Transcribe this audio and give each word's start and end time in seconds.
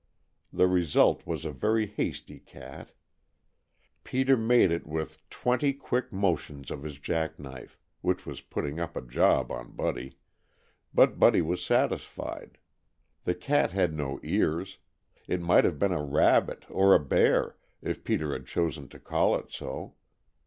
The 0.51 0.65
result 0.65 1.27
was 1.27 1.45
a 1.45 1.51
very 1.51 1.85
hasty 1.85 2.39
cat. 2.39 2.91
Peter 4.03 4.35
made 4.35 4.71
it 4.71 4.87
with 4.87 5.19
twenty 5.29 5.73
quick 5.73 6.11
motions 6.11 6.71
of 6.71 6.81
his 6.81 6.97
jack 6.97 7.37
knife 7.37 7.77
which 8.01 8.25
was 8.25 8.41
putting 8.41 8.79
up 8.79 8.95
a 8.97 9.03
job 9.03 9.51
on 9.51 9.73
Buddy 9.73 10.17
but 10.91 11.19
Buddy 11.19 11.43
was 11.43 11.63
satisfied. 11.63 12.57
The 13.25 13.35
cat 13.35 13.73
had 13.73 13.93
no 13.93 14.19
ears. 14.23 14.79
It 15.27 15.39
might 15.39 15.65
have 15.65 15.77
been 15.77 15.93
a 15.93 16.01
rabbit 16.01 16.65
or 16.67 16.95
a 16.95 16.99
bear, 16.99 17.57
if 17.83 18.03
Peter 18.03 18.33
had 18.33 18.47
chosen 18.47 18.87
to 18.87 18.99
call 18.99 19.35
it 19.35 19.51
so. 19.51 19.93